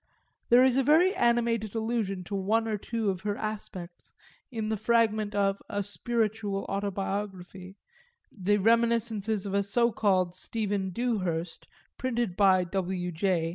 There 0.49 0.63
is 0.63 0.77
a 0.77 0.83
very 0.83 1.13
animated 1.13 1.75
allusion 1.75 2.23
to 2.23 2.33
one 2.33 2.67
or 2.67 2.75
two 2.75 3.11
of 3.11 3.21
her 3.21 3.35
aspects 3.37 4.15
in 4.49 4.69
the 4.69 4.75
fragment 4.75 5.35
of 5.35 5.61
a 5.69 5.83
"spiritual 5.83 6.65
autobiography," 6.67 7.75
the 8.31 8.57
reminiscences 8.57 9.45
of 9.45 9.53
a 9.53 9.61
so 9.61 9.91
called 9.91 10.33
Stephen 10.33 10.89
Dewhurst 10.89 11.67
printed 11.99 12.35
by 12.35 12.63
W. 12.63 13.11
J. 13.11 13.49